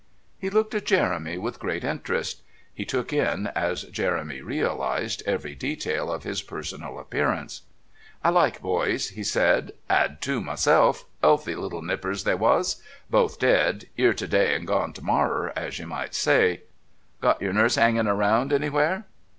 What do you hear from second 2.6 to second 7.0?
he took in, as Jeremy realised, every detail of his personal